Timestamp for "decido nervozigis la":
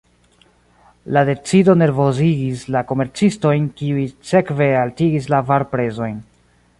1.29-2.83